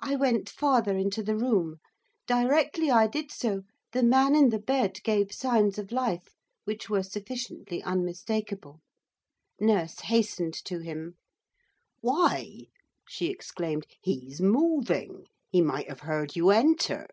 I 0.00 0.14
went 0.14 0.48
farther 0.48 0.96
into 0.96 1.20
the 1.20 1.34
room. 1.34 1.78
Directly 2.28 2.88
I 2.88 3.08
did 3.08 3.32
so 3.32 3.62
the 3.90 4.04
man 4.04 4.36
in 4.36 4.50
the 4.50 4.60
bed 4.60 5.02
gave 5.02 5.32
signs 5.32 5.76
of 5.76 5.90
life 5.90 6.36
which 6.62 6.88
were 6.88 7.02
sufficiently 7.02 7.82
unmistakable. 7.82 8.80
Nurse 9.58 9.98
hastened 10.02 10.54
to 10.66 10.78
him. 10.78 11.16
'Why,' 12.00 12.66
she 13.08 13.26
exclaimed, 13.26 13.88
'he's 14.02 14.40
moving! 14.40 15.26
he 15.50 15.60
might 15.62 15.88
have 15.88 16.02
heard 16.06 16.36
you 16.36 16.50
enter! 16.50 17.08